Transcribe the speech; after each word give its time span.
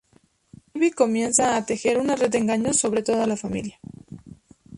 Ivy 0.73 0.89
comienza 0.93 1.55
a 1.55 1.63
tejer 1.63 1.99
una 1.99 2.15
red 2.15 2.31
de 2.31 2.39
engaños 2.39 2.75
sobre 2.77 3.03
toda 3.03 3.27
la 3.27 3.37
familia. 3.37 3.79